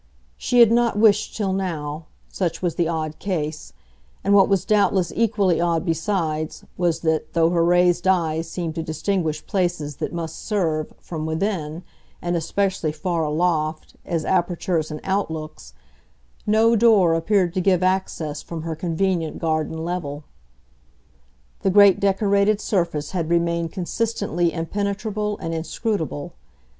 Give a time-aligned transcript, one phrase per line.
[0.35, 3.71] She had not wished till now such was the odd case;
[4.23, 8.81] and what was doubtless equally odd, besides, was that, though her raised eyes seemed to
[8.81, 11.83] distinguish places that must serve, from within,
[12.19, 15.75] and especially far aloft, as apertures and outlooks,
[16.47, 20.23] no door appeared to give access from her convenient garden level.
[21.61, 26.33] The great decorated surface had remained consistently impenetrable and inscrutable.